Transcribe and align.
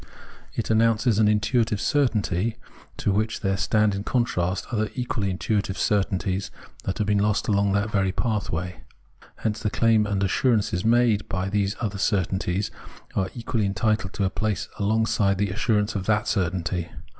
It 0.55 0.71
announces 0.71 1.19
an 1.19 1.27
intuitive 1.27 1.79
certainty, 1.79 2.55
to 2.97 3.11
which 3.11 3.41
there 3.41 3.55
stand 3.55 3.93
in 3.93 4.03
contrast 4.03 4.65
other 4.71 4.89
equally 4.95 5.29
intuitive 5.29 5.77
certainties 5.77 6.49
that 6.85 6.97
have 6.97 7.05
been 7.05 7.19
lost 7.19 7.47
along 7.47 7.73
that 7.73 7.91
very 7.91 8.11
pathway. 8.11 8.79
Hence 9.35 9.59
the 9.61 9.69
claims 9.69 10.07
and 10.09 10.23
assurances 10.23 10.83
made 10.83 11.29
by 11.29 11.49
these 11.49 11.75
other 11.79 11.99
certainties 11.99 12.71
are 13.15 13.29
equally 13.35 13.65
VOL. 13.67 13.73
I.—Q 13.73 13.73
226 13.75 13.77
Phenomenology 13.77 13.77
of 13.77 13.77
Mind 13.77 13.77
entitled 14.09 14.13
to 14.13 14.23
a 14.23 14.29
place 14.31 14.69
alongside 14.79 15.37
the 15.37 15.49
assurance 15.51 15.93
of 15.93 16.05
that 16.07 16.27
certainty. 16.27 16.89